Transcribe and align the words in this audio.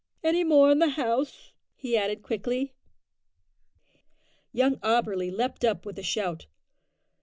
Any 0.23 0.43
more 0.43 0.71
in 0.71 0.79
the 0.79 0.89
house?" 0.89 1.51
he 1.75 1.95
added 1.95 2.23
quickly. 2.23 2.73
Young 4.51 4.77
Auberly 4.77 5.29
leaped 5.31 5.63
up 5.63 5.85
with 5.85 5.99
a 5.99 6.01
shout. 6.01 6.47